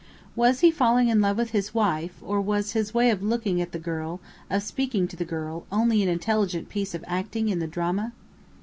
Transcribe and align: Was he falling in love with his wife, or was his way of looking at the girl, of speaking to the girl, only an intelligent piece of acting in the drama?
Was 0.35 0.61
he 0.61 0.71
falling 0.71 1.09
in 1.09 1.21
love 1.21 1.37
with 1.37 1.51
his 1.51 1.75
wife, 1.75 2.17
or 2.23 2.41
was 2.41 2.71
his 2.71 2.91
way 2.91 3.11
of 3.11 3.21
looking 3.21 3.61
at 3.61 3.71
the 3.71 3.77
girl, 3.77 4.19
of 4.49 4.63
speaking 4.63 5.07
to 5.07 5.15
the 5.15 5.25
girl, 5.25 5.67
only 5.71 6.01
an 6.01 6.09
intelligent 6.09 6.69
piece 6.69 6.95
of 6.95 7.03
acting 7.07 7.49
in 7.49 7.59
the 7.59 7.67
drama? 7.67 8.11